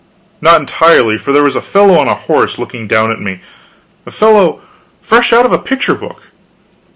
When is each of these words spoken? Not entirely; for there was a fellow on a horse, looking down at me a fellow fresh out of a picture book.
Not 0.41 0.59
entirely; 0.59 1.19
for 1.19 1.31
there 1.31 1.43
was 1.43 1.55
a 1.55 1.61
fellow 1.61 1.93
on 1.99 2.07
a 2.07 2.15
horse, 2.15 2.57
looking 2.57 2.87
down 2.87 3.11
at 3.11 3.19
me 3.21 3.39
a 4.03 4.09
fellow 4.09 4.59
fresh 4.99 5.31
out 5.31 5.45
of 5.45 5.51
a 5.51 5.59
picture 5.59 5.93
book. 5.93 6.23